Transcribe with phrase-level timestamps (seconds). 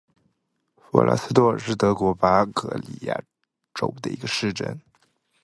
[0.81, 3.21] 弗拉斯多尔夫是德国巴伐利亚
[3.75, 4.81] 州的一个市镇。